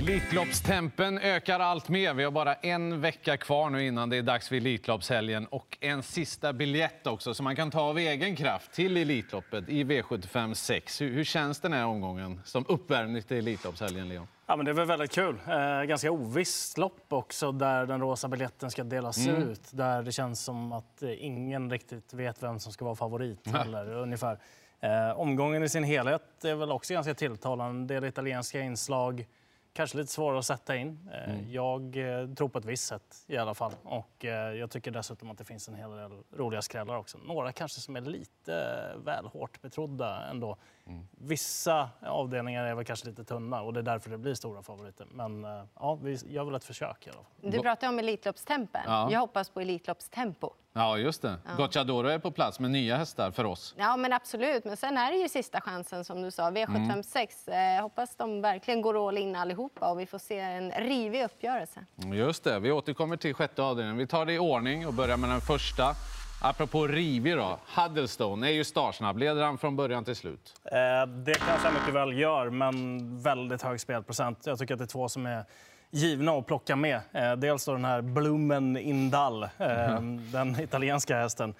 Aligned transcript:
Elitloppstempen 0.00 1.18
ökar 1.18 1.60
allt 1.60 1.88
mer. 1.88 2.14
Vi 2.14 2.24
har 2.24 2.30
bara 2.30 2.54
en 2.54 3.00
vecka 3.00 3.36
kvar 3.36 3.70
nu 3.70 3.86
innan 3.86 4.10
det 4.10 4.16
är 4.16 4.22
dags 4.22 4.48
för 4.48 4.56
Elitloppshelgen. 4.56 5.46
Och 5.46 5.78
en 5.80 6.02
sista 6.02 6.52
biljett 6.52 7.06
också 7.06 7.34
som 7.34 7.44
man 7.44 7.56
kan 7.56 7.70
ta 7.70 7.80
av 7.80 7.98
egen 7.98 8.36
kraft 8.36 8.72
till 8.72 8.96
Elitloppet 8.96 9.68
i 9.68 9.84
V75 9.84 10.54
6. 10.54 11.00
Hur, 11.00 11.10
hur 11.14 11.24
känns 11.24 11.60
den 11.60 11.72
här 11.72 11.84
omgången 11.86 12.40
som 12.44 12.64
uppvärmning 12.68 13.22
till 13.22 13.36
Elitloppshelgen, 13.36 14.08
Leon? 14.08 14.26
Ja, 14.46 14.56
men 14.56 14.66
det 14.66 14.72
väl 14.72 14.86
väldigt 14.86 15.12
kul. 15.12 15.36
Eh, 15.48 15.82
ganska 15.82 16.10
ovisst 16.10 16.78
lopp 16.78 17.06
också 17.12 17.52
där 17.52 17.86
den 17.86 18.00
rosa 18.00 18.28
biljetten 18.28 18.70
ska 18.70 18.84
delas 18.84 19.26
Mm. 19.26 19.42
ut. 19.42 19.62
Där 19.70 20.02
det 20.02 20.12
känns 20.12 20.40
som 20.44 20.72
att 20.72 21.02
eh, 21.02 21.24
ingen 21.24 21.70
riktigt 21.70 22.14
vet 22.14 22.42
vem 22.42 22.58
som 22.58 22.72
ska 22.72 22.84
vara 22.84 22.96
favorit. 22.96 23.54
Eller, 23.64 23.92
ungefär. 23.94 24.38
Eh, 24.80 25.20
omgången 25.20 25.62
i 25.62 25.68
sin 25.68 25.84
helhet 25.84 26.44
är 26.44 26.54
väl 26.54 26.72
också 26.72 26.94
ganska 26.94 27.14
tilltalande. 27.14 27.80
En 27.80 27.86
del 27.86 28.04
italienska 28.04 28.60
inslag. 28.60 29.26
Kanske 29.72 29.98
lite 29.98 30.12
svårare 30.12 30.38
att 30.38 30.46
sätta 30.46 30.76
in. 30.76 31.10
Eh, 31.12 31.30
Mm. 31.30 31.52
Jag 31.52 31.96
eh, 31.96 32.28
tror 32.34 32.48
på 32.48 32.58
ett 32.58 32.64
visst 32.64 32.86
sätt 32.86 33.24
i 33.26 33.36
alla 33.36 33.54
fall. 33.54 33.72
Och 33.82 34.24
eh, 34.24 34.54
jag 34.54 34.70
tycker 34.70 34.90
dessutom 34.90 35.30
att 35.30 35.38
det 35.38 35.44
finns 35.44 35.68
en 35.68 35.74
hel 35.74 35.90
del 35.90 36.12
roliga 36.36 36.62
skrällar 36.62 36.96
också. 36.96 37.18
Några 37.18 37.52
kanske 37.52 37.80
som 37.80 37.96
är 37.96 38.00
lite 38.00 38.86
väl 39.04 39.26
hårt 39.26 39.62
betrodda 39.62 40.24
ändå. 40.30 40.56
Mm. 40.86 41.06
Vissa 41.10 41.90
avdelningar 42.00 42.64
är 42.64 42.74
väl 42.74 42.84
kanske 42.84 43.08
lite 43.08 43.24
tunna 43.24 43.62
och 43.62 43.72
det 43.72 43.80
är 43.80 43.84
därför 43.84 44.10
det 44.10 44.18
blir 44.18 44.34
stora 44.34 44.62
favoriter. 44.62 45.06
Men 45.10 45.42
ja, 45.74 45.94
vi 46.02 46.18
gör 46.26 46.44
väl 46.44 46.54
ett 46.54 46.64
försök 46.64 47.06
i 47.06 47.10
alla 47.10 47.18
fall. 47.18 47.50
Du 47.50 47.60
pratar 47.60 47.88
om 47.88 47.98
Elitloppstempen. 47.98 48.82
Ja. 48.86 49.08
Jag 49.12 49.20
hoppas 49.20 49.50
på 49.50 49.60
Elitloppstempo. 49.60 50.52
Ja, 50.72 50.98
just 50.98 51.22
det. 51.22 51.38
Gocciadoro 51.56 52.08
är 52.08 52.18
på 52.18 52.30
plats 52.30 52.60
med 52.60 52.70
nya 52.70 52.96
hästar 52.96 53.30
för 53.30 53.44
oss. 53.44 53.74
Ja, 53.78 53.96
men 53.96 54.12
absolut. 54.12 54.64
Men 54.64 54.76
sen 54.76 54.96
är 54.96 55.10
det 55.12 55.16
ju 55.16 55.28
sista 55.28 55.60
chansen 55.60 56.04
som 56.04 56.22
du 56.22 56.30
sa, 56.30 56.50
V756. 56.50 57.76
Eh, 57.76 57.82
hoppas 57.82 58.16
de 58.16 58.42
verkligen 58.42 58.82
går 58.82 59.08
all 59.08 59.18
in 59.18 59.36
allihopa 59.36 59.90
och 59.90 60.00
vi 60.00 60.06
får 60.06 60.18
se 60.18 60.38
en 60.38 60.70
rivig 60.70 61.24
uppgörelse. 61.24 61.80
Just 62.14 62.44
det. 62.44 62.58
Vi 62.58 62.72
återkommer 62.72 63.16
till 63.16 63.34
sjätte 63.34 63.62
avdelningen. 63.62 63.98
Vi 63.98 64.06
tar 64.06 64.26
det 64.26 64.32
i 64.32 64.38
ordning 64.38 64.86
och 64.86 64.94
börjar 64.94 65.16
med 65.16 65.30
den 65.30 65.40
första. 65.40 65.94
Apropå 66.42 66.86
rivig 66.86 67.36
då. 67.36 67.58
Huddlestone 67.76 68.48
är 68.48 68.52
ju 68.52 68.64
startsnabb. 68.64 69.18
Leder 69.18 69.42
han 69.42 69.58
från 69.58 69.76
början 69.76 70.04
till 70.04 70.16
slut? 70.16 70.54
Eh, 70.64 71.06
det 71.06 71.34
kanske 71.34 71.66
han 71.68 71.74
mycket 71.74 71.94
väl 71.94 72.18
gör, 72.18 72.50
men 72.50 73.22
väldigt 73.22 73.62
hög 73.62 73.80
spelprocent. 73.80 74.46
Jag 74.46 74.58
tycker 74.58 74.74
att 74.74 74.78
det 74.78 74.84
är 74.84 74.86
två 74.86 75.08
som 75.08 75.26
är 75.26 75.44
givna 75.90 76.32
att 76.32 76.46
plocka 76.46 76.76
med. 76.76 77.00
Eh, 77.12 77.32
dels 77.32 77.64
den 77.64 77.84
här 77.84 78.02
Blumen 78.02 78.76
Indal, 78.76 79.42
eh, 79.42 80.00
den 80.32 80.60
italienska 80.60 81.16
hästen. 81.16 81.54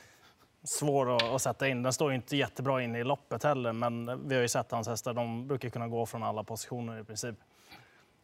Svår 0.64 1.16
att, 1.16 1.22
att 1.22 1.42
sätta 1.42 1.68
in. 1.68 1.82
Den 1.82 1.92
står 1.92 2.12
inte 2.12 2.36
jättebra 2.36 2.82
inne 2.82 2.98
i 2.98 3.04
loppet 3.04 3.44
heller, 3.44 3.72
men 3.72 4.28
vi 4.28 4.34
har 4.34 4.42
ju 4.42 4.48
sett 4.48 4.70
hans 4.70 4.88
hästar. 4.88 5.14
De 5.14 5.48
brukar 5.48 5.68
kunna 5.68 5.88
gå 5.88 6.06
från 6.06 6.22
alla 6.22 6.44
positioner 6.44 7.00
i 7.00 7.04
princip. 7.04 7.36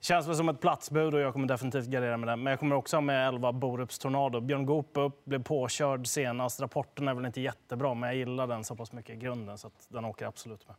Känns 0.01 0.29
väl 0.29 0.37
som 0.37 0.49
ett 0.49 0.61
platsbud 0.61 1.15
och 1.15 1.21
jag 1.21 1.33
kommer 1.33 1.49
definitivt 1.49 1.87
gardera 1.87 2.17
med 2.17 2.29
det. 2.29 2.37
Men 2.37 2.51
jag 2.51 2.61
kommer 2.61 2.77
också 2.77 2.97
ha 2.97 3.01
med 3.01 3.29
11 3.29 3.53
Borups 3.53 3.99
Tornado. 3.99 4.41
Björn 4.41 4.67
Goop 4.67 4.91
upp, 4.95 5.25
blev 5.25 5.43
påkörd 5.43 6.07
senast. 6.07 6.61
Rapporten 6.61 7.09
är 7.09 7.15
väl 7.15 7.27
inte 7.27 7.41
jättebra, 7.41 7.95
men 7.95 8.09
jag 8.09 8.17
gillar 8.17 8.47
den 8.47 8.65
så 8.65 8.77
pass 8.77 8.93
mycket 8.93 9.17
i 9.17 9.19
grunden 9.19 9.59
så 9.59 9.67
att 9.67 9.87
den 9.89 10.05
åker 10.05 10.27
absolut 10.27 10.69
med. 10.69 10.77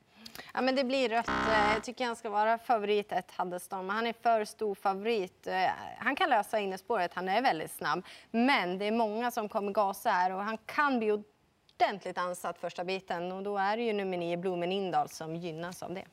Ja, 0.53 0.61
men 0.61 0.75
det 0.75 0.83
blir 0.83 1.09
rött. 1.09 1.27
Eh, 1.27 1.73
jag 1.73 1.83
tycker 1.83 2.05
han 2.05 2.15
ska 2.15 2.29
vara 2.29 2.57
favorit 2.57 3.11
ett 3.11 3.31
Haddeston. 3.31 3.85
men 3.85 3.95
han 3.95 4.07
är 4.07 4.13
för 4.13 4.45
stor 4.45 4.75
favorit. 4.75 5.47
Eh, 5.47 5.53
han 5.97 6.15
kan 6.15 6.29
lösa 6.29 6.59
innerspåret, 6.59 7.13
han 7.13 7.29
är 7.29 7.41
väldigt 7.41 7.71
snabb. 7.71 8.05
Men 8.31 8.77
det 8.77 8.85
är 8.85 8.91
många 8.91 9.31
som 9.31 9.49
kommer 9.49 9.71
gasa 9.71 10.09
här 10.09 10.31
och 10.31 10.43
han 10.43 10.57
kan 10.57 10.99
bli 10.99 11.11
ordentligt 11.11 12.17
ansatt 12.17 12.57
första 12.57 12.83
biten. 12.83 13.31
Och 13.31 13.43
då 13.43 13.57
är 13.57 13.77
det 13.77 13.83
ju 13.83 13.93
nummer 13.93 14.17
9, 14.17 14.37
Blomen 14.37 14.71
Indal, 14.71 15.09
som 15.09 15.35
gynnas 15.35 15.83
av 15.83 15.93
det. 15.93 16.05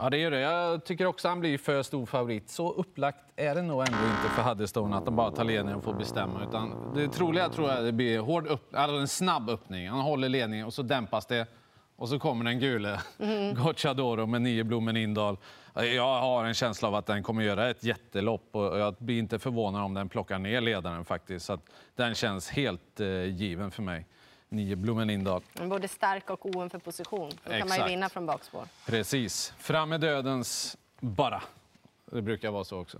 Ja, 0.00 0.10
det 0.10 0.18
gör 0.18 0.30
det. 0.30 0.40
Jag 0.40 0.84
tycker 0.84 1.06
också 1.06 1.28
han 1.28 1.40
blir 1.40 1.58
för 1.58 1.82
stor 1.82 2.06
favorit. 2.06 2.50
Så 2.50 2.72
upplagt 2.72 3.18
är 3.36 3.54
det 3.54 3.62
nog 3.62 3.80
ändå 3.80 3.98
inte 3.98 4.34
för 4.34 4.42
Huddlestone 4.42 4.96
att 4.96 5.04
de 5.04 5.16
bara 5.16 5.30
tar 5.30 5.44
ledningen 5.44 5.78
och 5.78 5.84
får 5.84 5.94
bestämma. 5.94 6.44
Utan 6.48 6.92
det 6.94 7.08
troliga 7.08 7.48
tror 7.48 7.70
jag 7.70 7.84
det 7.84 7.92
blir 7.92 8.18
hård 8.18 8.46
upp, 8.46 8.74
alltså 8.74 8.96
en 8.96 9.08
snabb 9.08 9.50
öppning. 9.50 9.88
Han 9.88 10.00
håller 10.00 10.28
ledningen 10.28 10.66
och 10.66 10.74
så 10.74 10.82
dämpas 10.82 11.26
det. 11.26 11.46
Och 11.96 12.08
så 12.08 12.18
kommer 12.18 12.44
den 12.44 12.60
gule, 12.60 13.00
Gocciadoro 13.56 14.26
med 14.26 14.42
nio 14.42 14.64
Blomen 14.64 14.96
Indal. 14.96 15.36
Jag 15.74 16.20
har 16.20 16.44
en 16.44 16.54
känsla 16.54 16.88
av 16.88 16.94
att 16.94 17.06
den 17.06 17.22
kommer 17.22 17.42
göra 17.42 17.70
ett 17.70 17.84
jättelopp 17.84 18.48
och 18.52 18.78
jag 18.78 18.94
blir 18.98 19.18
inte 19.18 19.38
förvånad 19.38 19.82
om 19.82 19.94
den 19.94 20.08
plockar 20.08 20.38
ner 20.38 20.60
ledaren 20.60 21.04
faktiskt. 21.04 21.46
Så 21.46 21.58
den 21.96 22.14
känns 22.14 22.50
helt 22.50 23.00
eh, 23.00 23.24
given 23.24 23.70
för 23.70 23.82
mig. 23.82 24.06
Nio 24.48 24.76
Blomen 24.76 25.10
Indal. 25.10 25.42
Både 25.54 25.88
stark 25.88 26.30
och 26.30 26.46
oen 26.46 26.70
för 26.70 26.78
position. 26.78 27.30
Då 27.44 27.50
kan 27.50 27.58
man 27.58 27.68
ju 27.68 27.74
Exakt. 27.74 27.90
vinna 27.90 28.08
från 28.08 28.26
bakspår. 28.26 28.64
Precis. 28.86 29.52
Fram 29.58 29.88
med 29.88 30.00
dödens 30.00 30.76
bara. 31.00 31.42
Det 32.04 32.22
brukar 32.22 32.50
vara 32.50 32.64
så 32.64 32.80
också. 32.80 32.98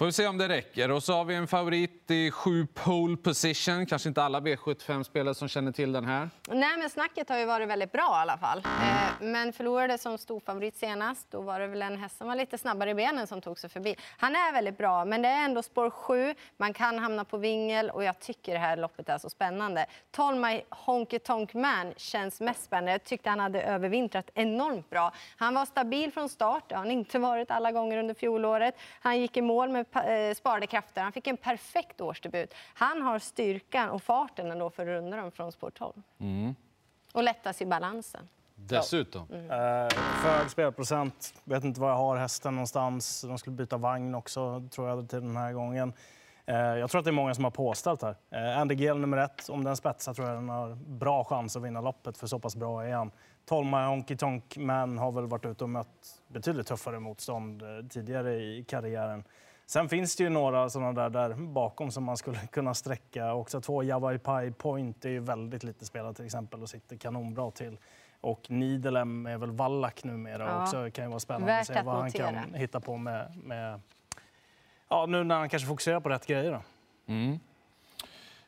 Får 0.00 0.06
vi 0.06 0.12
se 0.12 0.26
om 0.26 0.38
det 0.38 0.48
räcker. 0.48 0.90
Och 0.90 1.02
så 1.02 1.12
har 1.12 1.24
vi 1.24 1.34
en 1.34 1.46
favorit 1.46 2.10
i 2.10 2.30
sju 2.30 2.66
pole 2.74 3.16
position. 3.16 3.86
Kanske 3.86 4.08
inte 4.08 4.22
alla 4.22 4.40
V75-spelare 4.40 5.34
som 5.34 5.48
känner 5.48 5.72
till 5.72 5.92
den 5.92 6.04
här. 6.04 6.30
Nej, 6.48 6.76
men 6.78 6.90
snacket 6.90 7.28
har 7.28 7.38
ju 7.38 7.44
varit 7.44 7.68
väldigt 7.68 7.92
bra 7.92 8.02
i 8.02 8.22
alla 8.22 8.38
fall. 8.38 8.58
Eh, 8.58 9.26
men 9.26 9.52
förlorade 9.52 9.98
som 9.98 10.18
storfavorit 10.18 10.76
senast. 10.76 11.26
Då 11.30 11.40
var 11.40 11.60
det 11.60 11.66
väl 11.66 11.82
en 11.82 11.96
häst 11.96 12.18
som 12.18 12.28
var 12.28 12.36
lite 12.36 12.58
snabbare 12.58 12.90
i 12.90 12.94
benen 12.94 13.26
som 13.26 13.40
tog 13.40 13.58
sig 13.58 13.70
förbi. 13.70 13.96
Han 14.16 14.36
är 14.36 14.52
väldigt 14.52 14.78
bra, 14.78 15.04
men 15.04 15.22
det 15.22 15.28
är 15.28 15.44
ändå 15.44 15.62
spår 15.62 15.90
7. 15.90 16.34
Man 16.56 16.72
kan 16.72 16.98
hamna 16.98 17.24
på 17.24 17.36
vingel 17.36 17.90
och 17.90 18.04
jag 18.04 18.20
tycker 18.20 18.52
det 18.52 18.58
här 18.58 18.76
loppet 18.76 19.08
är 19.08 19.18
så 19.18 19.30
spännande. 19.30 19.86
12 20.10 20.36
My 20.36 20.60
Honky 20.70 21.18
Tonk 21.18 21.54
Man 21.54 21.92
känns 21.96 22.40
mest 22.40 22.64
spännande. 22.64 22.92
Jag 22.92 23.04
tyckte 23.04 23.30
han 23.30 23.40
hade 23.40 23.62
övervintrat 23.62 24.30
enormt 24.34 24.90
bra. 24.90 25.12
Han 25.36 25.54
var 25.54 25.66
stabil 25.66 26.12
från 26.12 26.28
start. 26.28 26.64
Det 26.68 26.74
har 26.74 26.82
han 26.82 26.90
inte 26.90 27.18
varit 27.28 27.50
alla 27.50 27.72
gånger 27.72 27.98
under 27.98 28.14
fjolåret. 28.14 28.74
Han 29.00 29.20
gick 29.20 29.36
i 29.36 29.42
mål 29.42 29.68
med 29.68 29.89
sparade 30.36 30.66
krafter. 30.66 31.02
Han 31.02 31.12
fick 31.12 31.26
en 31.26 31.36
perfekt 31.36 32.00
årsdebut. 32.00 32.54
Han 32.74 33.02
har 33.02 33.18
styrkan 33.18 33.90
och 33.90 34.02
farten 34.02 34.50
ändå 34.50 34.70
för 34.70 34.82
att 34.82 34.88
runda 34.88 35.16
dem 35.16 35.30
från 35.30 35.52
spår 35.52 35.70
12. 35.70 35.92
Och 37.12 37.22
lättas 37.22 37.62
i 37.62 37.66
balansen. 37.66 38.28
Dessutom. 38.54 39.22
Eh, 39.32 39.48
för 40.22 40.38
hög 40.38 40.50
spelprocent. 40.50 41.34
Vet 41.44 41.64
inte 41.64 41.80
var 41.80 41.88
jag 41.88 41.96
har 41.96 42.16
hästen 42.16 42.54
någonstans. 42.54 43.22
De 43.22 43.38
skulle 43.38 43.56
byta 43.56 43.76
vagn 43.76 44.14
också, 44.14 44.68
tror 44.70 44.88
jag, 44.88 45.08
till 45.08 45.20
den 45.20 45.36
här 45.36 45.52
gången. 45.52 45.92
Eh, 46.46 46.56
jag 46.56 46.90
tror 46.90 46.98
att 46.98 47.04
det 47.04 47.10
är 47.10 47.12
många 47.12 47.34
som 47.34 47.44
har 47.44 47.50
påställt 47.50 48.02
här. 48.02 48.16
Eh, 48.30 48.58
Andy 48.58 48.74
Gill 48.74 48.94
nummer 48.94 49.16
ett. 49.16 49.48
Om 49.48 49.64
den 49.64 49.76
spetsar 49.76 50.14
tror 50.14 50.28
jag 50.28 50.36
den 50.36 50.48
har 50.48 50.74
bra 50.74 51.24
chans 51.24 51.56
att 51.56 51.62
vinna 51.62 51.80
loppet, 51.80 52.18
för 52.18 52.26
så 52.26 52.38
pass 52.38 52.56
bra 52.56 52.84
är 52.84 52.92
han. 52.92 53.10
Tolma 53.46 53.86
Honky 53.86 54.16
Tonk 54.16 54.56
Man 54.56 54.98
har 54.98 55.12
väl 55.12 55.26
varit 55.26 55.44
ute 55.44 55.64
och 55.64 55.70
mött 55.70 56.22
betydligt 56.28 56.66
tuffare 56.66 57.00
motstånd 57.00 57.62
eh, 57.62 57.68
tidigare 57.90 58.34
i 58.34 58.64
karriären. 58.68 59.24
Sen 59.70 59.88
finns 59.88 60.16
det 60.16 60.22
ju 60.24 60.30
några 60.30 60.70
sådana 60.70 60.92
där, 60.92 61.10
där 61.10 61.34
bakom 61.34 61.90
som 61.90 62.04
man 62.04 62.16
skulle 62.16 62.38
kunna 62.52 62.74
sträcka. 62.74 63.34
Också 63.34 63.60
två 63.60 63.82
Java 63.82 64.18
Pai 64.18 64.50
Point 64.50 65.04
är 65.04 65.08
ju 65.08 65.20
väldigt 65.20 65.62
lite 65.64 65.84
spelad 65.86 66.16
till 66.16 66.24
exempel 66.24 66.62
och 66.62 66.68
sitter 66.70 66.96
kanonbra 66.96 67.50
till. 67.50 67.76
Och 68.20 68.50
Nidelem 68.50 69.26
är 69.26 69.38
väl 69.38 69.50
Wallach 69.50 70.04
numera 70.04 70.44
Ja. 70.46 70.62
också. 70.62 70.82
Det 70.82 70.90
kan 70.90 71.04
ju 71.04 71.08
vara 71.08 71.20
spännande 71.20 71.58
att 71.58 71.66
se 71.66 71.82
vad 71.84 71.94
han 71.94 72.04
notera. 72.04 72.32
kan 72.32 72.54
hitta 72.54 72.80
på 72.80 72.96
med, 72.96 73.36
med... 73.44 73.80
Ja, 74.88 75.06
nu 75.06 75.24
när 75.24 75.38
han 75.38 75.48
kanske 75.48 75.68
fokuserar 75.68 76.00
på 76.00 76.08
rätt 76.08 76.26
grejer. 76.26 76.52
Då. 76.52 76.62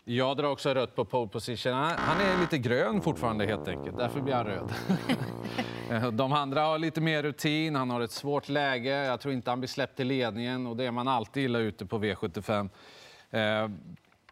Jag 0.05 0.37
drar 0.37 0.49
också 0.51 0.75
rött 0.75 0.97
på 0.97 1.05
pole 1.05 1.29
position. 1.29 1.73
Han 1.73 1.93
han 1.99 2.21
är 2.21 2.41
lite 2.41 2.59
grön 2.59 3.01
fortfarande 3.01 3.47
helt 3.47 3.69
enkelt. 3.69 3.97
Därför 3.97 4.21
blir 4.21 4.35
han 4.35 4.47
röd. 4.47 4.73
De 6.13 6.33
andra 6.33 6.61
har 6.61 6.79
lite 6.79 7.01
mer 7.01 7.23
rutin. 7.23 7.75
Han 7.75 7.91
har 7.91 8.01
ett 8.01 8.11
svårt 8.11 8.49
läge. 8.49 8.91
Jag 8.91 9.21
tror 9.21 9.35
inte 9.35 9.51
han 9.51 9.61
blir 9.61 9.69
släppt 9.69 10.01
i 10.01 10.05
ledningen 10.05 10.67
och 10.67 10.77
det 10.77 10.85
är 10.85 10.91
man 10.91 11.09
alltid 11.09 11.45
illa 11.45 11.59
ute 11.59 11.87
på 11.87 11.99
V75. 11.99 12.69
Eh, 13.31 13.69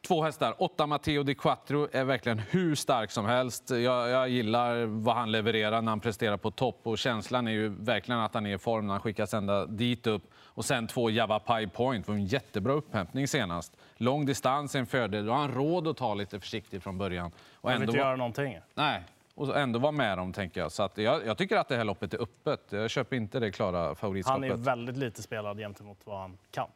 Två 0.07 0.23
hästar. 0.23 0.55
Åtta 0.59 0.87
Matteo 0.87 1.23
Di 1.23 1.35
Quattro 1.35 1.89
är 1.93 2.05
verkligen 2.05 2.39
hur 2.39 2.75
stark 2.75 3.11
som 3.11 3.27
helst. 3.27 3.71
Jag, 3.71 4.09
jag 4.09 4.29
gillar 4.29 4.85
vad 4.85 5.15
han 5.15 5.33
levererar 5.33 5.83
när 5.83 5.93
han 5.93 6.01
presterar 6.01 6.37
på 6.37 6.51
topp 6.51 6.81
och 6.83 6.99
känslan 6.99 7.47
är 7.47 7.53
ju 7.53 7.69
verkligen 7.69 8.21
att 8.21 8.35
han 8.35 8.47
är 8.47 8.55
i 8.55 8.59
form 8.59 8.87
när 8.87 8.95
han 8.95 9.01
skickas 9.01 9.35
ända 9.35 9.67
dit 9.67 10.07
upp. 10.07 10.23
Och 10.35 10.65
sen 10.65 10.87
två 10.87 11.11
Java 11.11 11.39
Pai 11.39 11.67
Point 11.67 12.09
var 12.09 12.15
en 12.15 12.27
jättebra 12.27 12.73
upphämtning 12.73 13.29
senast. 13.29 13.77
Lång 13.97 14.27
distans 14.27 14.75
är 14.75 14.79
en 14.79 14.87
fördel. 14.87 15.27
Då 15.27 15.33
har 15.33 15.39
han 15.39 15.55
råd 15.55 15.89
att 15.89 15.97
ta 15.97 16.15
lite 16.15 16.41
försiktigt 16.41 16.83
från 16.83 16.99
början. 16.99 17.33
Och 17.55 17.71
Han 17.71 17.81
vill 17.81 17.89
inte 17.89 17.99
göra 17.99 18.17
någonting. 18.17 18.59
Nej, 18.75 19.03
och 19.35 19.59
ändå 19.59 19.79
vara 19.79 19.93
med 19.93 20.19
dem 20.19 20.33
tänker 20.33 20.61
jag. 20.61 20.73
Så 20.73 20.83
att 20.83 20.99
jag, 20.99 21.27
jag 21.27 21.39
tycker 21.39 21.57
att 21.57 21.69
det 21.69 21.77
här 21.77 21.85
loppet 21.85 22.15
är 22.15 22.23
öppet. 22.23 22.61
Jag 22.71 22.91
köper 22.91 23.17
inte 23.17 23.41
det 23.41 23.51
klara 23.51 23.87
Han 23.87 23.97
favoritskapet. 23.97 24.51
är 24.51 24.57
väldigt 24.57 24.97
lite 24.97 25.23
spelad 25.23 25.59
gentemot 25.59 25.99
vad 26.05 26.21
han 26.21 26.39
kan. 26.51 26.69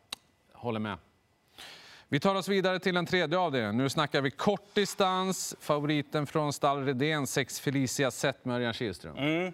Håller 0.52 0.80
med. 0.80 0.98
Vi 2.08 2.20
tar 2.20 2.34
oss 2.34 2.48
vidare 2.48 2.78
till 2.78 2.94
den 2.94 3.06
tredje 3.06 3.38
avdelningen. 3.38 3.76
Nu 3.76 3.88
snackar 3.88 4.20
vi 4.22 4.30
kort 4.30 4.74
distans. 4.74 5.56
Favoriten 5.60 6.26
från 6.26 6.52
stall 6.52 6.84
Redén, 6.84 7.26
6 7.26 7.60
Felicia 7.60 8.10
Zet 8.10 8.44
med 8.44 8.56
Örjan 8.56 8.72
Kihlström. 8.72 9.16
Mm. 9.16 9.52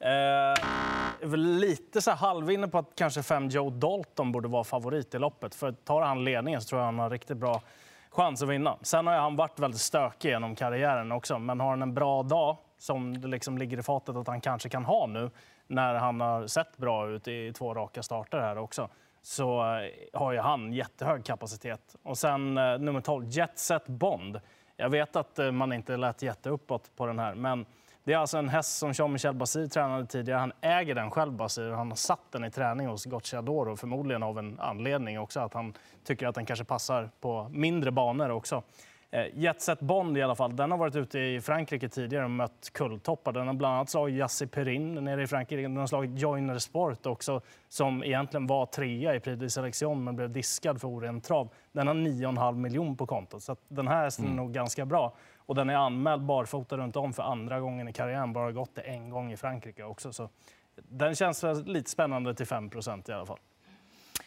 Eh, 0.00 1.36
lite 1.36 2.02
så 2.02 2.10
halvinne 2.10 2.68
på 2.68 2.78
att 2.78 2.92
kanske 2.94 3.22
fem 3.22 3.48
Joe 3.48 3.70
Dalton 3.70 4.32
borde 4.32 4.48
vara 4.48 4.64
favorit 4.64 5.14
i 5.14 5.18
loppet. 5.18 5.54
För 5.54 5.72
tar 5.72 6.02
han 6.02 6.24
ledningen 6.24 6.60
så 6.60 6.68
tror 6.68 6.80
jag 6.80 6.86
han 6.86 6.98
har 6.98 7.10
riktigt 7.10 7.36
bra 7.36 7.62
chans 8.10 8.42
att 8.42 8.48
vinna. 8.48 8.76
Sen 8.82 9.06
har 9.06 9.14
ju 9.14 9.20
han 9.20 9.36
varit 9.36 9.58
väldigt 9.58 9.80
stökig 9.80 10.28
genom 10.28 10.54
karriären 10.54 11.12
också. 11.12 11.38
Men 11.38 11.60
har 11.60 11.70
han 11.70 11.82
en 11.82 11.94
bra 11.94 12.22
dag, 12.22 12.56
som 12.78 13.20
det 13.20 13.28
liksom 13.28 13.58
ligger 13.58 13.78
i 13.78 13.82
fatet 13.82 14.16
att 14.16 14.26
han 14.26 14.40
kanske 14.40 14.68
kan 14.68 14.84
ha 14.84 15.06
nu, 15.06 15.30
när 15.66 15.94
han 15.94 16.20
har 16.20 16.46
sett 16.46 16.76
bra 16.76 17.08
ut 17.08 17.28
i 17.28 17.52
två 17.52 17.74
raka 17.74 18.02
starter 18.02 18.38
här 18.38 18.58
också 18.58 18.88
så 19.22 19.60
eh, 19.60 20.18
har 20.20 20.32
ju 20.32 20.38
han 20.38 20.72
jättehög 20.72 21.24
kapacitet. 21.24 21.96
Och 22.02 22.18
sen 22.18 22.58
eh, 22.58 22.78
nummer 22.78 23.00
12, 23.00 23.24
Jetset 23.28 23.86
Bond. 23.86 24.40
Jag 24.76 24.90
vet 24.90 25.16
att 25.16 25.38
eh, 25.38 25.52
man 25.52 25.72
inte 25.72 25.96
lät 25.96 26.22
jätteuppåt 26.22 26.90
på 26.96 27.06
den 27.06 27.18
här, 27.18 27.34
men 27.34 27.66
det 28.04 28.12
är 28.12 28.18
alltså 28.18 28.38
en 28.38 28.48
häst 28.48 28.78
som 28.78 28.92
Jean-Michel 28.92 29.34
Basir 29.34 29.66
tränade 29.66 30.06
tidigare. 30.06 30.38
Han 30.38 30.52
äger 30.60 30.94
den 30.94 31.10
själv, 31.10 31.32
Basir. 31.32 31.70
Han 31.70 31.88
har 31.88 31.96
satt 31.96 32.32
den 32.32 32.44
i 32.44 32.50
träning 32.50 32.86
hos 32.86 33.04
Gocciadoro, 33.04 33.76
förmodligen 33.76 34.22
av 34.22 34.38
en 34.38 34.60
anledning 34.60 35.20
också, 35.20 35.40
att 35.40 35.54
han 35.54 35.74
tycker 36.04 36.26
att 36.26 36.34
den 36.34 36.46
kanske 36.46 36.64
passar 36.64 37.10
på 37.20 37.48
mindre 37.52 37.90
banor 37.90 38.30
också. 38.30 38.62
Eh, 39.10 39.26
Jetset 39.34 39.80
Bond 39.80 40.18
i 40.18 40.22
alla 40.22 40.34
fall, 40.34 40.56
den 40.56 40.70
har 40.70 40.78
varit 40.78 40.96
ute 40.96 41.18
i 41.18 41.40
Frankrike 41.40 41.88
tidigare 41.88 42.24
och 42.24 42.30
mött 42.30 42.70
kulltoppar. 42.72 43.32
Den 43.32 43.46
har 43.46 43.54
bland 43.54 43.74
annat 43.74 43.90
slagit 43.90 44.16
Jassi 44.16 44.46
Perrin 44.46 44.94
nere 44.94 45.22
i 45.22 45.26
Frankrike. 45.26 45.62
Den 45.62 45.76
har 45.76 45.86
slagit 45.86 46.20
Joiner 46.20 46.58
Sport 46.58 47.06
också, 47.06 47.40
som 47.68 48.04
egentligen 48.04 48.46
var 48.46 48.66
trea 48.66 49.14
i 49.14 49.20
Prix 49.20 49.40
de 49.40 49.50
Selection 49.50 50.04
men 50.04 50.16
blev 50.16 50.30
diskad 50.30 50.80
för 50.80 50.88
oren 50.88 51.20
trav. 51.20 51.48
Den 51.72 51.86
har 51.86 51.94
9,5 51.94 52.56
miljoner 52.56 52.94
på 52.94 53.06
kontot, 53.06 53.42
så 53.42 53.56
den 53.68 53.88
här 53.88 54.04
hästen 54.04 54.26
är 54.26 54.34
nog 54.34 54.52
ganska 54.52 54.86
bra. 54.86 55.14
Och 55.48 55.54
den 55.54 55.70
är 55.70 55.74
anmäld 55.74 56.22
barfota 56.22 56.76
runt 56.76 56.96
om 56.96 57.12
för 57.12 57.22
andra 57.22 57.60
gången 57.60 57.88
i 57.88 57.92
karriären, 57.92 58.32
bara 58.32 58.52
gått 58.52 58.74
det 58.74 58.80
en 58.80 59.10
gång 59.10 59.32
i 59.32 59.36
Frankrike 59.36 59.84
också. 59.84 60.12
Så 60.12 60.28
den 60.74 61.14
känns 61.14 61.44
lite 61.64 61.90
spännande 61.90 62.34
till 62.34 62.46
5% 62.46 63.10
i 63.10 63.12
alla 63.12 63.26
fall. 63.26 63.38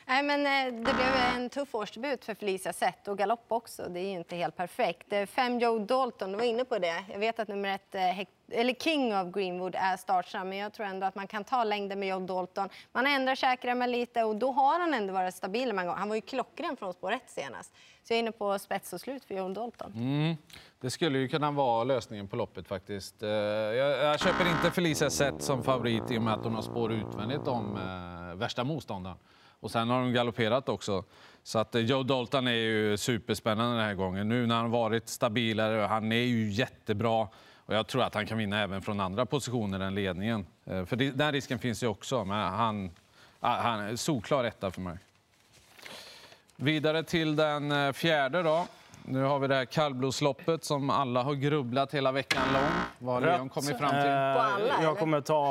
Nej, 0.05 0.23
men 0.23 0.45
eh, 0.45 0.73
det 0.73 0.93
blev 0.93 1.15
en 1.35 1.49
tuff 1.49 1.75
årsdebut 1.75 2.25
för 2.25 2.33
Felicia 2.33 2.73
Sett 2.73 3.07
och 3.07 3.17
galopp 3.17 3.45
också. 3.47 3.83
Det 3.89 3.99
är 3.99 4.09
ju 4.09 4.17
inte 4.17 4.35
helt 4.35 4.55
perfekt. 4.55 5.13
Fem 5.29 5.59
Joe 5.59 5.79
Dalton, 5.79 6.31
du 6.31 6.37
var 6.37 6.45
inne 6.45 6.65
på 6.65 6.79
det. 6.79 7.03
Jag 7.11 7.19
vet 7.19 7.39
att 7.39 7.47
nummer 7.47 7.69
ett, 7.69 7.95
eh, 7.95 8.19
eller 8.51 8.73
King 8.73 9.15
of 9.15 9.33
Greenwood 9.33 9.75
är 9.75 9.97
startsam, 9.97 10.49
men 10.49 10.57
jag 10.57 10.73
tror 10.73 10.85
ändå 10.85 11.07
att 11.07 11.15
man 11.15 11.27
kan 11.27 11.43
ta 11.43 11.63
längden 11.63 11.99
med 11.99 12.09
Joe 12.09 12.19
Dalton. 12.19 12.69
Man 12.91 13.07
ändrar 13.07 13.35
käkremmen 13.35 13.91
lite 13.91 14.23
och 14.23 14.35
då 14.35 14.51
har 14.51 14.79
han 14.79 14.93
ändå 14.93 15.13
varit 15.13 15.35
stabil. 15.35 15.77
Han 15.77 16.09
var 16.09 16.15
ju 16.15 16.21
klockren 16.21 16.77
från 16.77 16.93
spår 16.93 17.11
1 17.11 17.21
senast. 17.25 17.73
Så 18.03 18.13
jag 18.13 18.15
är 18.15 18.19
inne 18.19 18.31
på 18.31 18.59
spets 18.59 18.93
och 18.93 19.01
slut 19.01 19.25
för 19.25 19.35
Joe 19.35 19.49
Dalton. 19.49 19.93
Mm. 19.95 20.35
Det 20.81 20.89
skulle 20.89 21.19
ju 21.19 21.27
kunna 21.27 21.51
vara 21.51 21.83
lösningen 21.83 22.27
på 22.27 22.35
loppet 22.35 22.67
faktiskt. 22.67 23.23
Eh, 23.23 23.29
jag, 23.29 23.99
jag 23.99 24.19
köper 24.19 24.49
inte 24.49 24.71
Felicia 24.71 25.09
Sett 25.09 25.41
som 25.41 25.63
favorit 25.63 26.11
i 26.11 26.17
och 26.17 26.21
med 26.21 26.33
att 26.33 26.43
hon 26.43 26.55
har 26.55 26.61
spår 26.61 26.91
utvändigt 26.91 27.47
om 27.47 27.75
eh, 27.75 28.35
värsta 28.35 28.63
motståndaren. 28.63 29.17
Och 29.61 29.71
sen 29.71 29.89
har 29.89 29.99
de 29.99 30.13
galopperat 30.13 30.69
också. 30.69 31.03
Så 31.43 31.59
att 31.59 31.75
eh, 31.75 31.81
Joe 31.81 32.03
Dalton 32.03 32.47
är 32.47 32.51
ju 32.51 32.97
superspännande 32.97 33.75
den 33.77 33.85
här 33.85 33.93
gången. 33.93 34.29
Nu 34.29 34.47
när 34.47 34.55
han 34.55 34.71
varit 34.71 35.09
stabilare, 35.09 35.81
han 35.81 36.11
är 36.11 36.15
ju 36.15 36.51
jättebra. 36.51 37.27
Och 37.65 37.75
jag 37.75 37.87
tror 37.87 38.03
att 38.03 38.13
han 38.13 38.25
kan 38.25 38.37
vinna 38.37 38.61
även 38.61 38.81
från 38.81 38.99
andra 38.99 39.25
positioner 39.25 39.79
än 39.79 39.95
ledningen. 39.95 40.45
Eh, 40.65 40.85
för 40.85 40.95
den 40.95 41.31
risken 41.31 41.59
finns 41.59 41.83
ju 41.83 41.87
också, 41.87 42.25
men 42.25 42.37
han, 42.37 42.91
ah, 43.39 43.61
han 43.61 43.79
är 43.79 43.95
solklar 43.95 44.43
etta 44.43 44.71
för 44.71 44.81
mig. 44.81 44.97
Vidare 46.55 47.03
till 47.03 47.35
den 47.35 47.71
eh, 47.71 47.91
fjärde 47.91 48.43
då. 48.43 48.67
Nu 49.05 49.23
har 49.23 49.39
vi 49.39 49.47
det 49.47 49.55
här 49.55 49.65
kallblodsloppet 49.65 50.63
som 50.63 50.89
alla 50.89 51.23
har 51.23 51.33
grubblat 51.33 51.93
hela 51.93 52.11
veckan 52.11 52.41
lång. 52.53 52.71
Vad 52.99 53.13
har 53.13 53.21
Leon 53.21 53.49
kommit 53.49 53.77
fram 53.77 53.89
till? 53.89 53.99
Eh, 53.99 54.45
alla, 54.45 54.83
jag 54.83 54.97
kommer 54.97 55.21
ta 55.21 55.45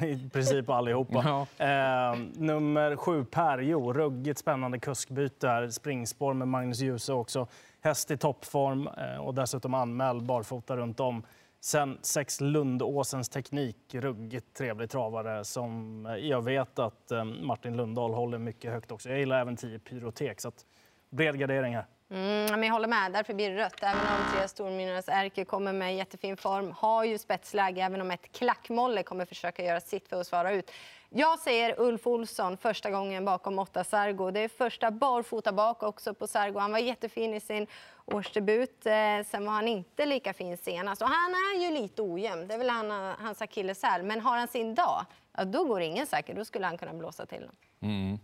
ja, 0.00 0.06
i 0.06 0.30
princip 0.32 0.70
allihopa. 0.70 1.46
Ja. 1.58 1.66
Eh, 1.66 2.18
nummer 2.34 2.96
sju, 2.96 3.24
Perjo. 3.24 3.92
Ruggigt 3.92 4.38
spännande 4.38 4.78
kuskbyte 4.78 5.48
här. 5.48 5.68
Springspår 5.68 6.34
med 6.34 6.48
Magnus 6.48 6.80
Djuse 6.80 7.12
också. 7.12 7.46
Häst 7.80 8.10
i 8.10 8.16
toppform 8.16 8.88
eh, 8.88 9.16
och 9.16 9.34
dessutom 9.34 9.74
anmäld 9.74 10.22
barfota 10.22 10.76
runt 10.76 11.00
om. 11.00 11.22
Sen 11.60 11.98
sex 12.02 12.40
Lundåsens 12.40 13.28
teknik, 13.28 13.76
ruggigt 13.94 14.56
trevlig 14.56 14.90
travare 14.90 15.44
som 15.44 16.16
jag 16.20 16.42
vet 16.44 16.78
att 16.78 17.10
eh, 17.10 17.24
Martin 17.24 17.76
Lundahl 17.76 18.14
håller 18.14 18.38
mycket 18.38 18.72
högt 18.72 18.92
också. 18.92 19.08
Jag 19.08 19.18
gillar 19.18 19.40
även 19.40 19.56
10 19.56 19.78
Pyrotek, 19.78 20.40
så 20.40 20.48
att 20.48 20.64
bred 21.10 21.38
gardering 21.38 21.74
här. 21.74 21.86
Mm, 22.10 22.60
men 22.60 22.62
jag 22.62 22.72
håller 22.72 22.88
med, 22.88 23.12
därför 23.12 23.34
blir 23.34 23.50
det 23.50 23.56
rött. 23.56 23.82
Även 23.82 24.00
om 24.00 24.32
tre 24.32 24.48
Stormyrornas 24.48 25.08
Erke 25.08 25.44
kommer 25.44 25.72
med 25.72 25.96
jättefin 25.96 26.36
form, 26.36 26.72
har 26.78 27.04
ju 27.04 27.18
spetsläge, 27.18 27.82
även 27.82 28.00
om 28.00 28.10
ett 28.10 28.32
klackmolle 28.32 29.02
kommer 29.02 29.24
försöka 29.24 29.64
göra 29.64 29.80
sitt 29.80 30.08
för 30.08 30.20
att 30.20 30.26
svara 30.26 30.52
ut. 30.52 30.70
Jag 31.08 31.38
säger 31.38 31.80
Ulf 31.80 32.06
Olsson 32.06 32.56
första 32.56 32.90
gången 32.90 33.24
bakom 33.24 33.58
åtta 33.58 33.84
Sargo. 33.84 34.30
Det 34.30 34.40
är 34.40 34.48
första 34.48 34.90
barfota 34.90 35.52
bak 35.52 35.82
också 35.82 36.14
på 36.14 36.26
Sargo. 36.26 36.58
Han 36.58 36.72
var 36.72 36.78
jättefin 36.78 37.34
i 37.34 37.40
sin 37.40 37.66
årsdebut. 38.04 38.86
Eh, 38.86 38.92
sen 39.26 39.46
var 39.46 39.52
han 39.52 39.68
inte 39.68 40.06
lika 40.06 40.32
fin 40.32 40.56
senast. 40.56 41.02
Och 41.02 41.08
han 41.08 41.30
är 41.30 41.62
ju 41.62 41.80
lite 41.80 42.02
ojämn. 42.02 42.48
Det 42.48 42.54
är 42.54 42.58
väl 42.58 42.70
han, 42.70 42.90
hans 43.18 43.42
akilleshäl. 43.42 44.02
Men 44.02 44.20
har 44.20 44.36
han 44.38 44.48
sin 44.48 44.74
dag, 44.74 45.04
ja, 45.36 45.44
då 45.44 45.64
går 45.64 45.80
ingen 45.80 46.06
säker. 46.06 46.34
Då 46.34 46.44
skulle 46.44 46.66
han 46.66 46.78
kunna 46.78 46.94
blåsa 46.94 47.26
till. 47.26 47.48
Mm. 47.80 48.18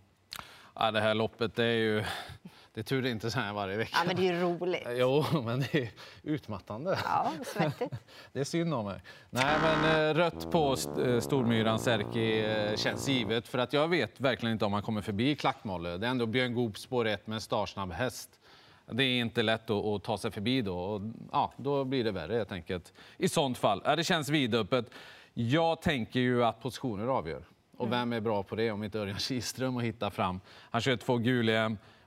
Ja, 0.74 0.90
det 0.90 1.00
här 1.00 1.14
loppet 1.14 1.56
det 1.56 1.64
är 1.64 1.76
ju... 1.76 2.04
Det 2.74 2.80
är 2.80 2.84
tur 2.84 3.02
det 3.02 3.10
inte 3.10 3.30
så 3.30 3.40
här 3.40 3.52
varje 3.52 3.76
vecka. 3.76 3.96
Ja, 3.98 4.04
men 4.06 4.16
det 4.16 4.28
är 4.28 4.32
ju 4.32 4.40
roligt. 4.40 4.86
Jo, 4.90 5.24
men 5.44 5.60
det 5.60 5.74
är 5.74 5.90
utmattande. 6.22 6.98
Ja, 7.04 7.32
svettigt. 7.46 7.94
det 8.32 8.40
är 8.40 8.44
synd 8.44 8.74
om 8.74 8.84
mig. 8.84 9.00
Nej, 9.30 9.56
men 9.62 10.08
eh, 10.08 10.14
rött 10.14 10.50
på 10.50 10.76
eh, 11.06 11.20
Stormyran 11.20 11.78
Särki 11.78 12.44
eh, 12.44 12.76
känns 12.76 13.08
givet. 13.08 13.48
För 13.48 13.58
att 13.58 13.72
jag 13.72 13.88
vet 13.88 14.20
verkligen 14.20 14.52
inte 14.52 14.64
om 14.64 14.72
han 14.72 14.82
kommer 14.82 15.00
förbi 15.00 15.36
Klackmolle. 15.36 15.96
Det 15.96 16.06
är 16.06 16.10
ändå 16.10 16.26
Björn 16.26 16.54
Goop 16.54 16.78
spår 16.78 17.06
1 17.06 17.26
med 17.26 17.34
en 17.34 17.40
startsnabb 17.40 17.92
häst. 17.92 18.30
Det 18.90 19.04
är 19.04 19.20
inte 19.20 19.42
lätt 19.42 19.70
att, 19.70 19.84
att, 19.84 20.02
ta 20.02 20.18
sig 20.18 20.30
förbi 20.30 20.62
då. 20.62 20.78
Och, 20.78 21.02
ja, 21.32 21.52
då 21.56 21.84
blir 21.84 22.04
det 22.04 22.12
värre 22.12 22.34
helt 22.34 22.52
enkelt. 22.52 22.92
I 23.16 23.28
sånt 23.28 23.58
fall. 23.58 23.82
Ja, 23.84 23.96
det 23.96 24.04
känns 24.04 24.28
vidöppet. 24.28 24.90
Jag 25.34 25.82
tänker 25.82 26.20
ju 26.20 26.44
att 26.44 26.62
positioner 26.62 27.06
avgör. 27.06 27.44
Och 27.76 27.92
vem 27.92 28.12
är 28.12 28.20
bra 28.20 28.42
på 28.42 28.56
det 28.56 28.70
om 28.70 28.84
inte 28.84 28.98
Örjan 28.98 29.18
Kihlström 29.18 29.76
att 29.76 29.82
hitta 29.82 30.10
fram? 30.10 30.40
Han 30.70 30.80
kör 30.80 30.96
två 30.96 31.16
gul 31.16 31.48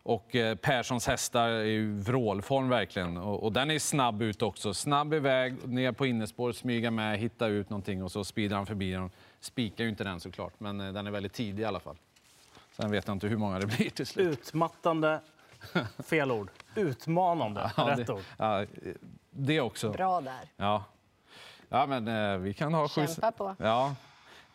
och 0.06 0.36
eh, 0.36 0.56
Perssons 0.56 1.08
hästar 1.08 1.50
är 1.50 1.66
i 1.66 1.86
vrålform 1.86 2.70
verkligen. 2.70 3.18
Och, 3.18 3.44
och, 3.44 3.52
den 3.52 3.72
är 3.72 3.80
snabb 3.80 4.22
ut 4.22 4.42
också. 4.42 4.74
Snabb 4.74 5.14
iväg, 5.14 5.68
ner 5.68 5.92
på 5.92 6.06
innerspår, 6.06 6.52
smyga 6.52 6.92
med, 6.92 7.20
hitta 7.20 7.48
ut 7.48 7.70
någonting 7.70 8.04
och 8.04 8.12
så 8.12 8.24
speedar 8.24 8.58
han 8.58 8.66
förbi 8.66 8.92
den. 8.92 9.12
Spikar 9.40 9.84
ju 9.84 9.90
inte 9.90 10.04
den 10.04 10.20
såklart, 10.20 10.54
men 10.58 10.82
eh, 10.82 10.94
den 10.94 11.08
är 11.08 11.12
väldigt 11.12 11.34
tidig 11.34 11.64
i 11.64 11.66
alla 11.66 11.80
fall. 11.80 11.96
Sen 12.72 12.92
vet 12.92 13.08
jag 13.08 13.16
inte 13.16 13.28
hur 13.28 13.38
många 13.38 13.60
det 13.60 13.68
blir 13.68 13.90
till 13.90 14.08
slut. 14.08 14.40
Utmattande, 14.40 15.20
fel 16.04 16.32
ord. 16.32 16.50
Utmanande, 16.76 17.72
ja, 17.78 17.96
rätt 17.98 18.08
det, 18.08 18.14
ord. 18.14 18.24
Ja, 18.38 18.66
det 19.30 19.62
också. 19.62 19.92
Bra 19.92 20.22
där. 20.22 20.50
Ja. 20.58 20.84
Ja, 21.70 21.86
men 21.86 22.08
eh, 22.08 22.38
vi 22.38 22.54
kan 22.54 22.74
ha... 22.74 22.88
Kämpa 22.88 23.32
på. 23.32 23.56
Ja, 23.60 23.96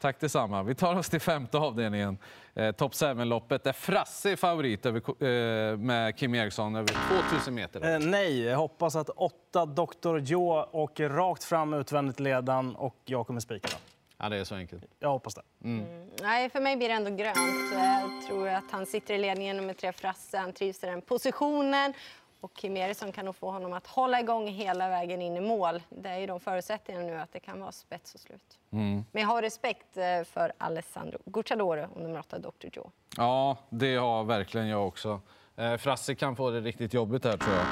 Tack 0.01 0.21
detsamma. 0.21 0.63
Vi 0.63 0.75
tar 0.75 0.97
oss 0.97 1.09
till 1.09 1.21
femte 1.21 1.59
avdelningen. 1.59 2.19
Eh, 2.55 2.73
Top 2.73 2.93
7-loppet 2.93 3.65
där 3.65 3.73
Frasse 3.73 4.31
är 4.31 4.37
favorit 4.37 4.87
över, 4.87 5.25
eh, 5.25 5.77
med 5.77 6.17
Kim 6.17 6.35
Eriksson 6.35 6.77
över 6.77 6.89
2000 7.31 7.55
meter. 7.55 7.95
Eh, 7.95 7.99
nej, 7.99 8.43
jag 8.43 8.59
hoppas 8.59 8.97
att 8.97 9.09
åtta 9.09 9.67
Dr. 9.67 10.19
Joe 10.19 10.69
åker 10.73 11.09
rakt 11.09 11.45
fram 11.45 11.75
utvändigt 11.75 12.21
ledan 12.21 12.77
och 12.77 12.97
jag 13.05 13.27
kommer 13.27 13.41
spika 13.41 13.69
den. 13.69 13.79
Ja, 14.19 14.29
det 14.29 14.37
är 14.37 14.45
så 14.45 14.55
enkelt. 14.55 14.85
Jag 14.99 15.09
hoppas 15.09 15.35
det. 15.35 15.43
Mm. 15.65 15.87
Mm. 15.87 16.11
Nej, 16.23 16.51
för 16.51 16.61
mig 16.61 16.77
blir 16.77 16.89
det 16.89 16.95
ändå 16.95 17.11
grönt. 17.11 17.37
Jag 17.73 18.27
tror 18.29 18.49
att 18.49 18.71
han 18.71 18.87
sitter 18.87 19.15
i 19.15 19.19
ledningen 19.19 19.57
nummer 19.57 19.75
tre 19.75 19.93
Frasse. 19.93 20.39
Han 20.39 20.53
trivs 20.53 20.85
i 20.85 20.87
den 20.87 21.03
positionen. 21.03 21.95
Och 22.41 22.55
Kim 22.55 22.77
Eriksson 22.77 23.13
kan 23.13 23.25
nog 23.25 23.37
få 23.37 23.51
honom 23.51 23.73
att 23.73 23.87
hålla 23.87 24.21
igång 24.21 24.49
hela 24.49 24.89
vägen 24.89 25.23
in 25.23 25.37
i 25.37 25.41
mål. 25.41 25.83
Det 25.89 26.09
är 26.09 26.19
ju 26.19 26.27
de 26.27 26.41
förutsättningarna 26.41 27.07
nu 27.07 27.19
att 27.19 27.33
det 27.33 27.41
kan 27.41 27.61
vara 27.61 27.73
spets 27.73 28.15
och 28.15 28.21
slut. 28.21 28.59
Mm. 28.73 29.05
Men 29.13 29.23
jag 29.23 29.29
har 29.29 29.43
respekt 29.43 29.97
eh, 29.97 30.25
för 30.25 30.53
Alessandro 30.59 31.19
Gucciadoro 31.25 31.89
och 31.95 32.01
nummer 32.01 32.19
8 32.21 32.39
Dr. 32.39 32.69
Joe. 32.73 32.91
Ja, 33.17 33.57
det 33.71 33.97
har 33.97 34.25
verkligen 34.25 34.69
jag 34.69 34.87
också. 34.87 35.21
Eh, 35.57 35.77
Frasse 35.77 36.15
kan 36.15 36.37
få 36.37 36.51
det 36.51 36.61
riktigt 36.61 36.95
jobbigt 36.95 37.25
här 37.25 37.37
tror 37.37 37.55
jag. 37.55 37.67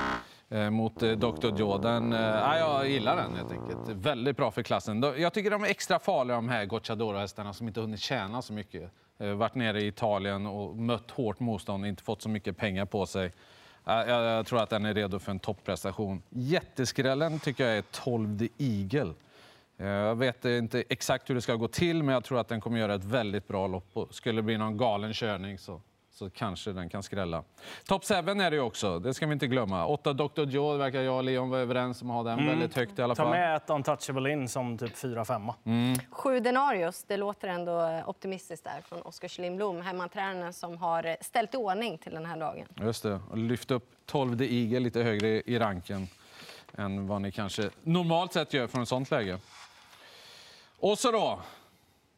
Eh, 0.51 0.71
mot 0.71 1.01
Dr. 1.01 1.59
Joe. 1.59 1.79
Den, 1.79 2.13
ja, 2.13 2.59
jag 2.59 2.89
gillar 2.89 3.17
den 3.17 3.37
helt 3.37 3.53
enkelt. 3.53 3.89
Väldigt 3.89 4.37
bra 4.37 4.51
för 4.51 4.63
klassen. 4.63 5.03
Jag 5.17 5.33
tycker 5.33 5.51
de 5.51 5.65
är 5.65 5.69
extra 5.69 5.99
farliga 5.99 6.37
de 6.37 6.49
här 6.49 6.65
Gocciadoro-hästarna 6.65 7.53
som 7.53 7.69
inte 7.69 7.81
hunnit 7.81 8.01
tjäna 8.01 8.43
så 8.43 8.53
mycket. 8.53 8.91
Varit 9.37 9.55
nere 9.55 9.81
i 9.81 9.87
Italien 9.87 10.47
och 10.47 10.77
mött 10.77 11.11
hårt 11.11 11.41
motstånd 11.41 11.87
inte 11.87 12.03
fått 12.03 12.23
så 12.23 12.29
mycket 12.29 12.57
pengar 12.57 12.85
på 12.85 13.07
sig. 13.07 13.33
Jag, 13.85 14.47
tror 14.47 14.63
att 14.63 14.71
den 14.71 14.85
är 14.85 14.95
redo 14.95 15.19
för 15.19 15.31
en 15.31 15.39
topprestation. 15.39 16.23
Jätteskrällen 16.31 17.39
tycker 17.41 17.67
jag 17.67 17.79
är 17.79 17.85
12 17.91 18.39
The 18.39 18.49
Eagle. 18.59 19.15
Eh, 19.79 19.87
jag 19.87 20.17
vet 20.17 20.45
inte 20.45 20.85
exakt 20.89 21.31
hur 21.31 21.35
det 21.35 21.41
ska 21.41 21.55
gå 21.55 21.69
till, 21.69 22.03
men 22.03 22.13
jag 22.13 22.25
tror 22.25 22.41
att 22.41 22.49
den 22.49 22.61
kommer 22.61 22.79
göra 22.79 22.95
ett 22.95 23.05
väldigt 23.05 23.49
bra 23.49 23.67
lopp. 23.67 24.09
Skulle 24.11 24.39
det 24.39 24.43
bli 24.43 24.59
någon 24.59 24.77
galen 24.77 25.15
körning 25.15 25.59
så 25.59 25.81
så 26.19 26.31
kanske 26.31 26.73
den 26.73 26.89
kan 26.89 27.03
skrälla. 27.03 27.45
Top 27.87 28.05
7 28.05 28.15
är 28.15 28.51
det 28.51 28.57
ju 28.57 28.63
också, 28.63 28.99
det 28.99 29.15
ska 29.15 29.27
vi 29.27 29.33
inte 29.33 29.47
glömma. 29.47 29.87
8 29.87 30.13
Dr. 30.13 30.43
Joe 30.43 30.77
verkar 30.77 31.01
jag 31.01 31.17
och 31.17 31.25
Leon 31.25 31.51
vara 31.51 31.61
överens 31.61 32.03
om 32.03 32.11
att 32.11 32.17
ha 32.17 32.23
den 32.23 32.39
mm. 32.39 32.47
väldigt 32.47 32.77
högt 32.77 32.99
i 32.99 33.03
alla 33.03 33.15
fall. 33.15 33.27
Ta 33.27 33.31
med 33.31 33.57
ett 33.57 33.71
untouchable 33.71 34.33
in 34.33 34.49
som 34.49 34.79
typ 34.79 34.95
4-5. 34.95 35.55
Mm. 35.65 35.99
Sju 36.11 36.41
denarius, 36.41 37.05
det 37.09 37.17
låter 37.17 37.49
ändå 37.49 38.03
optimistiskt 38.07 38.65
där 38.65 38.81
från 38.89 39.03
Oskar 39.03 39.41
Lindblom, 39.41 39.81
hemmatränaren 39.81 40.53
som 40.53 40.79
har 40.79 41.17
ställt 41.21 41.55
i 41.55 41.57
ordning 41.57 41.99
till 41.99 42.15
den 42.15 42.27
här 42.27 42.37
dagen. 42.37 42.67
Just 42.75 43.03
det, 43.03 43.21
och 43.31 43.39
lyft 43.39 43.71
upp 43.71 43.91
12 44.07 44.43
Eagle 44.43 44.81
lite 44.81 45.03
högre 45.03 45.29
i 45.29 45.59
ranken 45.59 46.09
än 46.77 47.07
vad 47.07 47.23
ni 47.23 47.33
kanske 47.33 47.71
normalt 47.83 48.33
sett 48.33 48.53
gör 48.53 48.67
från 48.67 48.83
ett 48.83 48.89
sånt 48.89 49.11
läge. 49.11 49.39
Och 50.81 50.99
så 50.99 51.11
då, 51.13 51.41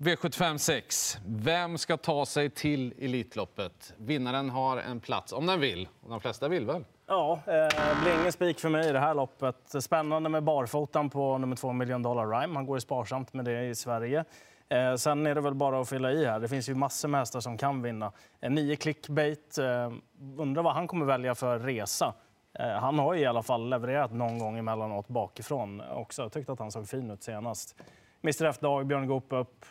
V75 0.01 0.59
6. 0.59 1.19
Vem 1.27 1.79
ska 1.79 1.97
ta 1.97 2.27
sig 2.27 2.51
till 2.51 2.95
Elitloppet? 2.99 3.95
Vinnaren 3.97 4.51
har 4.51 4.77
en 4.77 5.01
plats, 5.01 5.33
om 5.33 5.47
den 5.47 5.61
vill. 5.61 5.89
Och 6.01 6.11
de 6.11 6.21
flesta 6.21 6.49
vill 6.49 6.67
väl? 6.67 6.85
Ja, 7.07 7.41
eh, 7.47 8.03
blir 8.03 8.21
ingen 8.21 8.33
spik 8.33 8.59
för 8.59 8.69
mig 8.69 8.89
i 8.89 8.93
det 8.93 8.99
här 8.99 9.15
loppet. 9.15 9.57
Spännande 9.83 10.29
med 10.29 10.43
barfotan 10.43 11.11
på 11.11 11.39
nummer 11.39 11.57
två, 11.57 11.73
Million 11.73 12.03
Dollar 12.03 12.27
Rhyme. 12.27 12.55
Han 12.55 12.67
går 12.67 12.77
ju 12.77 12.81
sparsamt 12.81 13.33
med 13.33 13.45
det 13.45 13.67
i 13.69 13.75
Sverige. 13.75 14.25
Eh, 14.69 14.95
sen 14.95 15.27
är 15.27 15.35
det 15.35 15.41
väl 15.41 15.55
bara 15.55 15.81
att 15.81 15.89
fylla 15.89 16.13
i 16.13 16.27
här. 16.27 16.41
Det 16.41 16.49
finns 16.49 16.69
ju 16.69 16.75
massor 16.75 17.09
med 17.09 17.21
hästar 17.21 17.41
som 17.41 17.59
kan 17.59 17.83
vinna. 17.83 18.13
Eh, 18.41 18.51
nio 18.51 18.77
clickbait. 18.77 19.59
Eh, 19.59 19.93
undrar 20.39 20.63
vad 20.63 20.75
han 20.75 20.87
kommer 20.87 21.07
välja 21.07 21.35
för 21.35 21.59
resa. 21.59 22.15
Eh, 22.59 22.67
han 22.69 22.99
har 22.99 23.15
ju 23.15 23.21
i 23.21 23.27
alla 23.27 23.43
fall 23.43 23.69
levererat 23.69 24.13
någon 24.13 24.39
gång 24.39 24.59
emellanåt 24.59 25.09
bakifrån 25.09 25.83
också. 25.91 26.23
Jag 26.23 26.33
tyckte 26.33 26.53
att 26.53 26.59
han 26.59 26.71
såg 26.71 26.89
fin 26.89 27.11
ut 27.11 27.23
senast. 27.23 27.77
Mr 28.23 28.45
F-dag, 28.45 28.87
Björn 28.87 29.07
Goop 29.07 29.33
upp. 29.33 29.65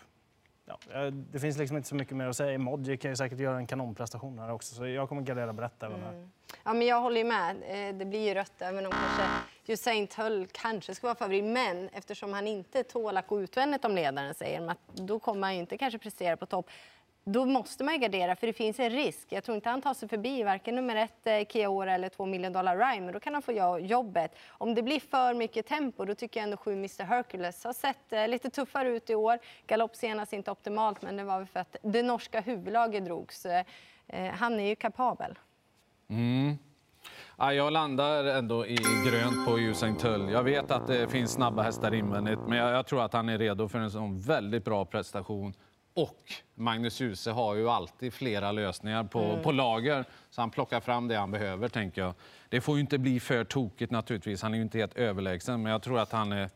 Ja, 0.69 1.05
eh, 1.05 1.11
det 1.11 1.39
finns 1.39 1.57
liksom 1.57 1.77
inte 1.77 1.89
så 1.89 1.95
mycket 1.95 2.17
mer 2.17 2.27
att 2.27 2.35
säga. 2.35 2.51
Emoji 2.51 2.97
kan 2.97 3.11
ju 3.11 3.15
säkert 3.15 3.39
göra 3.39 3.57
en 3.57 3.67
kanonprestation 3.67 4.39
här 4.39 4.51
också. 4.51 4.75
Så 4.75 4.87
jag 4.87 5.09
kommer 5.09 5.21
gardera 5.21 5.53
brett 5.53 5.83
även 5.83 6.01
här. 6.01 6.13
Mm. 6.13 6.31
Ja, 6.63 6.73
men 6.73 6.87
jag 6.87 7.01
håller 7.01 7.17
ju 7.17 7.27
med. 7.27 7.55
Eh, 7.55 7.97
det 7.97 8.05
blir 8.05 8.27
ju 8.27 8.33
rött 8.33 8.61
även 8.61 8.85
om 8.85 8.91
kanske 8.91 9.23
Usain 9.73 10.07
Tull 10.07 10.47
kanske 10.51 10.95
ska 10.95 11.07
vara 11.07 11.15
favorit. 11.15 11.43
Men 11.43 11.89
eftersom 11.89 12.33
han 12.33 12.47
inte 12.47 12.83
tål 12.83 13.17
att 13.17 13.27
gå 13.27 13.41
utvändigt 13.41 13.85
om 13.85 13.95
ledaren 13.95 14.33
säger 14.33 14.67
att 14.67 14.79
då 14.95 15.19
kommer 15.19 15.47
han 15.47 15.55
inte 15.55 15.77
kanske 15.77 15.99
prestera 15.99 16.37
på 16.37 16.45
topp. 16.45 16.69
Då 17.31 17.45
måste 17.45 17.83
man 17.83 17.93
ju 17.93 17.99
gardera 17.99 18.35
för 18.35 18.47
det 18.47 18.53
finns 18.53 18.79
en 18.79 18.89
risk. 18.89 19.27
Jag 19.29 19.43
tror 19.43 19.55
inte 19.55 19.69
han 19.69 19.81
tar 19.81 19.93
sig 19.93 20.09
förbi 20.09 20.43
varken 20.43 20.75
nummer 20.75 20.95
ett 20.95 21.27
eh, 21.27 21.45
Kiora 21.49 21.93
eller 21.93 22.09
två 22.09 22.25
million 22.25 22.53
dollar 22.53 22.77
Rhyme. 22.77 23.11
Då 23.11 23.19
kan 23.19 23.33
han 23.33 23.41
få 23.41 23.79
jobbet. 23.79 24.35
Om 24.49 24.75
det 24.75 24.83
blir 24.83 24.99
för 24.99 25.33
mycket 25.33 25.65
tempo 25.65 26.05
då 26.05 26.15
tycker 26.15 26.39
jag 26.39 26.43
ändå 26.43 26.57
sju 26.57 26.73
Mr 26.73 27.03
Hercules 27.03 27.63
har 27.63 27.73
sett 27.73 28.13
eh, 28.13 28.27
lite 28.27 28.49
tuffare 28.49 28.89
ut 28.89 29.09
i 29.09 29.15
år. 29.15 29.39
Galopp 29.67 29.95
senast 29.95 30.33
inte 30.33 30.51
optimalt 30.51 31.01
men 31.01 31.17
det 31.17 31.23
var 31.23 31.37
väl 31.37 31.47
för 31.47 31.59
att 31.59 31.75
det 31.81 32.03
norska 32.03 32.41
huvudlaget 32.41 33.05
drogs. 33.05 33.45
Eh, 33.45 33.65
eh, 34.07 34.33
han 34.33 34.59
är 34.59 34.67
ju 34.67 34.75
kapabel. 34.75 35.39
Mm. 36.09 36.57
Ja, 37.37 37.53
jag 37.53 37.73
landar 37.73 38.23
ändå 38.23 38.65
i 38.65 38.77
grönt 39.05 39.45
på 39.45 39.59
Usain 39.59 39.97
Tull. 39.97 40.29
Jag 40.29 40.43
vet 40.43 40.71
att 40.71 40.87
det 40.87 41.07
finns 41.07 41.31
snabba 41.31 41.61
hästar 41.61 41.93
invändigt, 41.93 42.39
men 42.47 42.57
jag, 42.57 42.71
jag, 42.71 42.87
tror 42.87 43.01
att 43.01 43.13
han 43.13 43.29
är 43.29 43.37
redo 43.37 43.67
för 43.67 43.79
en 43.79 43.91
sån 43.91 44.19
väldigt 44.19 44.65
bra 44.65 44.85
prestation. 44.85 45.53
Och 46.01 46.33
Magnus 46.55 46.99
Djuse 46.99 47.31
har 47.31 47.55
ju 47.55 47.69
alltid 47.69 48.13
flera 48.13 48.51
lösningar 48.51 49.03
på, 49.03 49.19
mm. 49.19 49.43
på 49.43 49.51
lager, 49.51 50.05
så 50.29 50.41
han 50.41 50.49
plockar 50.49 50.79
fram 50.79 51.07
det 51.07 51.15
han 51.15 51.31
behöver. 51.31 51.69
tänker 51.69 52.01
jag. 52.01 52.13
Det 52.49 52.61
får 52.61 52.75
ju 52.75 52.81
inte 52.81 52.97
bli 52.97 53.19
för 53.19 53.43
tokigt 53.43 53.91
naturligtvis. 53.91 54.41
Han 54.41 54.53
är 54.53 54.57
ju 54.57 54.63
inte 54.63 54.77
helt 54.77 54.97
överlägsen, 54.97 55.61
men 55.61 55.71
jag 55.71 55.81
tror 55.81 55.99
att 55.99 56.11
han 56.11 56.31
är 56.31 56.49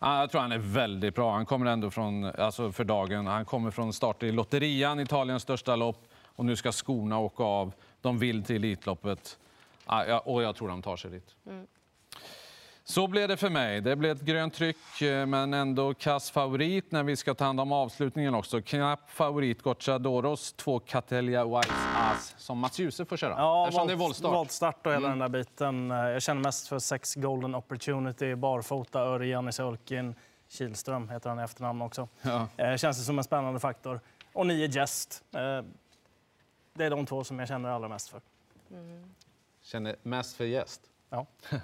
jag 0.00 0.30
tror 0.30 0.40
han 0.40 0.52
är 0.52 0.58
väldigt 0.58 1.14
bra. 1.14 1.32
Han 1.32 1.46
kommer 1.46 1.66
ändå 1.66 1.90
från, 1.90 2.24
alltså 2.24 2.72
för 2.72 2.84
dagen, 2.84 3.26
han 3.26 3.44
kommer 3.44 3.70
från 3.70 3.92
start 3.92 4.22
i 4.22 4.32
Lotterian, 4.32 5.00
Italiens 5.00 5.42
största 5.42 5.76
lopp. 5.76 6.08
Och 6.24 6.44
nu 6.44 6.56
ska 6.56 6.72
skorna 6.72 7.18
åka 7.18 7.44
av. 7.44 7.72
De 8.00 8.18
vill 8.18 8.44
till 8.44 8.56
Elitloppet. 8.56 9.38
Och 10.24 10.42
jag 10.42 10.56
tror 10.56 10.68
de 10.68 10.82
tar 10.82 10.96
sig 10.96 11.10
dit. 11.10 11.34
Mm. 11.46 11.66
Så 12.90 13.06
blev 13.06 13.28
det 13.28 13.36
för 13.36 13.50
mig. 13.50 13.80
Det 13.80 13.96
blev 13.96 14.16
ett 14.16 14.22
grönt 14.22 14.54
tryck, 14.54 15.02
eh, 15.02 15.26
men 15.26 15.54
ändå 15.54 15.94
kass 15.94 16.30
favorit 16.30 16.92
när 16.92 17.02
vi 17.02 17.16
ska 17.16 17.34
ta 17.34 17.44
hand 17.44 17.60
om 17.60 17.72
avslutningen 17.72 18.34
också. 18.34 18.62
Knapp 18.62 19.10
favorit 19.10 19.62
Gocciadoros, 19.62 20.52
två 20.52 20.80
Catelia 20.80 21.44
Wise 21.44 21.74
As, 21.96 22.34
som 22.38 22.58
Mats 22.58 22.78
Djuse 22.78 23.04
får 23.04 23.16
köra. 23.16 23.34
Ja, 23.38 23.66
eftersom 23.66 23.86
det 23.86 23.92
är 23.92 23.96
voltstart. 23.96 24.34
voltstart 24.34 24.86
och 24.86 24.92
hela 24.92 25.06
mm. 25.06 25.18
den 25.18 25.32
där 25.32 25.38
biten. 25.38 25.90
Eh, 25.90 25.96
jag 25.96 26.22
känner 26.22 26.42
mest 26.42 26.68
för 26.68 26.78
sex 26.78 27.14
Golden 27.14 27.54
Opportunity, 27.54 28.34
barfota, 28.34 29.00
Örjan 29.00 29.48
i 29.48 29.52
sulkin. 29.52 30.14
Kihlström 30.48 31.08
heter 31.08 31.28
han 31.28 31.40
i 31.40 31.42
efternamn 31.42 31.82
också. 31.82 32.08
Ja. 32.22 32.48
Eh, 32.56 32.76
känns 32.76 32.98
det 32.98 33.04
som 33.04 33.18
en 33.18 33.24
spännande 33.24 33.60
faktor. 33.60 34.00
Och 34.32 34.46
nio 34.46 34.66
Jest. 34.66 35.24
Det 36.74 36.84
är 36.84 36.90
de 36.90 37.06
två 37.06 37.24
som 37.24 37.38
jag 37.38 37.48
känner 37.48 37.68
allra 37.68 37.88
mest 37.88 38.08
för. 38.08 38.20
Mm. 38.70 39.14
Känner 39.62 39.96
mest 40.02 40.36
för 40.36 40.44
gäst? 40.44 40.80
Ja. 41.10 41.26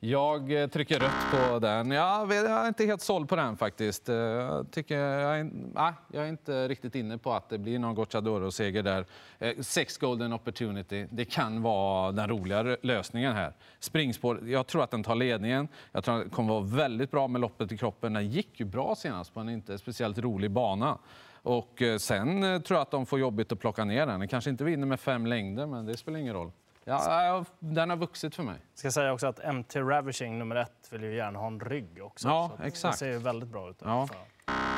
Jag 0.00 0.62
eh, 0.62 0.68
trycker 0.68 1.00
rött 1.00 1.30
på 1.30 1.58
den. 1.58 1.90
Jag 1.90 2.32
är 2.32 2.68
inte 2.68 2.84
helt 2.84 3.00
såld 3.00 3.28
på 3.28 3.36
den 3.36 3.56
faktiskt. 3.56 4.08
Eh, 4.08 4.14
jag, 4.16 4.70
tycker, 4.70 4.98
jag, 4.98 5.38
är, 5.38 5.44
nej, 5.44 5.72
ah, 5.74 5.92
jag 6.12 6.24
är 6.24 6.28
inte 6.28 6.68
riktigt 6.68 6.94
inne 6.94 7.18
på 7.18 7.32
att 7.32 7.48
det 7.48 7.58
blir 7.58 7.78
någon 7.78 7.94
Gocciadoro-seger 7.94 8.82
där. 8.82 9.06
Eh, 9.38 9.56
sex 9.60 9.98
golden 9.98 10.32
opportunity, 10.32 11.06
det 11.10 11.24
kan 11.24 11.62
vara 11.62 12.12
den 12.12 12.28
roliga 12.28 12.76
lösningen 12.82 13.32
här. 13.32 13.52
Springspår, 13.80 14.48
jag 14.48 14.66
tror 14.66 14.82
att 14.84 14.90
den 14.90 15.02
tar 15.02 15.14
ledningen. 15.14 15.68
Jag 15.92 16.04
tror 16.04 16.14
att 16.14 16.22
den 16.22 16.30
kommer 16.30 16.54
vara 16.54 16.64
väldigt 16.64 17.10
bra 17.10 17.28
med 17.28 17.40
loppet 17.40 17.72
i 17.72 17.78
kroppen. 17.78 18.12
Den 18.12 18.28
gick 18.28 18.60
ju 18.60 18.66
bra 18.66 18.94
senast 18.94 19.34
på 19.34 19.40
en 19.40 19.48
inte 19.48 19.78
speciellt 19.78 20.18
rolig 20.18 20.50
bana. 20.50 20.98
Och 21.42 21.82
sen 21.98 22.40
tror 22.42 22.76
jag 22.76 22.82
att 22.82 22.90
de 22.90 23.06
får 23.06 23.18
jobbigt 23.18 23.52
att 23.52 23.60
plocka 23.60 23.84
ner 23.84 24.06
den. 24.06 24.20
Den 24.20 24.28
kanske 24.28 24.50
inte 24.50 24.64
vinner 24.64 24.86
med 24.86 25.00
fem 25.00 25.26
längder, 25.26 25.66
men 25.66 25.86
det 25.86 25.96
spelar 25.96 26.18
ingen 26.18 26.34
roll. 26.34 26.50
Ja, 26.84 27.44
den 27.58 27.90
har 27.90 27.96
vuxit 27.96 28.34
för 28.34 28.42
mig. 28.42 28.56
Jag 28.72 28.78
ska 28.78 28.90
säga 28.90 29.12
också 29.12 29.26
att 29.26 29.54
MT 29.54 29.76
Ravishing 29.76 30.38
nummer 30.38 30.56
ett 30.56 30.88
vill 30.90 31.02
ju 31.02 31.16
gärna 31.16 31.38
ha 31.38 31.46
en 31.46 31.60
rygg 31.60 32.02
också. 32.02 32.28
Ja, 32.28 32.52
exakt. 32.62 32.94
Det 32.94 32.98
ser 32.98 33.12
ju 33.12 33.18
väldigt 33.18 33.48
bra 33.48 33.70
ut. 33.70 33.82
Ja. 33.84 34.08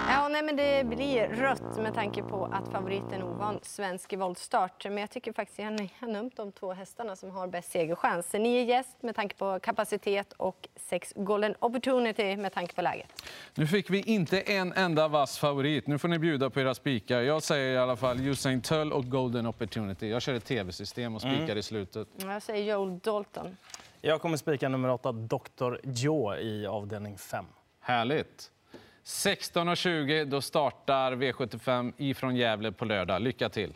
Ja, 0.08 0.28
nej, 0.28 0.42
men 0.42 0.56
det 0.56 0.86
blir 0.86 1.28
rött 1.28 1.76
med 1.76 1.94
tanke 1.94 2.22
på 2.22 2.44
att 2.44 2.72
favoriten 2.72 3.22
ovan 3.22 3.58
svensk 3.62 4.12
i 4.12 4.16
voltstart. 4.16 4.84
Men 4.84 4.98
jag 4.98 5.10
tycker 5.10 5.32
faktiskt 5.32 5.60
att 5.60 5.80
jag 5.80 5.88
har 6.00 6.08
nummt 6.08 6.36
de 6.36 6.52
två 6.52 6.72
hästarna 6.72 7.16
som 7.16 7.30
har 7.30 7.46
bäst 7.46 7.72
segerchans. 7.72 8.32
Nio 8.32 8.64
gäst 8.64 9.02
med 9.02 9.14
tanke 9.14 9.36
på 9.36 9.60
kapacitet 9.60 10.32
och 10.32 10.68
sex 10.76 11.12
golden 11.16 11.54
opportunity 11.58 12.36
med 12.36 12.52
tanke 12.52 12.74
på 12.74 12.82
läget. 12.82 13.22
Nu 13.54 13.66
fick 13.66 13.90
vi 13.90 14.02
inte 14.02 14.40
en 14.40 14.72
enda 14.72 15.08
vass 15.08 15.38
favorit. 15.38 15.86
Nu 15.86 15.98
får 15.98 16.08
ni 16.08 16.18
bjuda 16.18 16.50
på 16.50 16.60
era 16.60 16.74
spikar. 16.74 17.20
Jag 17.20 17.42
säger 17.42 17.74
i 17.74 17.78
alla 17.78 17.96
fall 17.96 18.20
Usain 18.20 18.60
Tull 18.60 18.92
och 18.92 19.10
golden 19.10 19.46
opportunity. 19.46 20.08
Jag 20.08 20.22
kör 20.22 20.34
ett 20.34 20.44
tv-system 20.44 21.14
och 21.14 21.20
spikar 21.20 21.42
mm. 21.42 21.58
i 21.58 21.62
slutet. 21.62 22.08
Jag 22.16 22.42
säger 22.42 22.72
Joel 22.72 22.98
Dalton. 22.98 23.56
Jag 24.00 24.20
kommer 24.20 24.36
spika 24.36 24.68
nummer 24.68 24.88
åtta, 24.88 25.12
Dr. 25.12 25.76
Joe 25.82 26.36
i 26.36 26.66
avdelning 26.66 27.18
5. 27.18 27.44
Härligt. 27.80 28.50
16.20 29.06 30.24
då 30.24 30.40
startar 30.40 31.12
V75 31.12 31.92
ifrån 31.96 32.36
Gävle 32.36 32.72
på 32.72 32.84
lördag. 32.84 33.22
Lycka 33.22 33.48
till! 33.48 33.74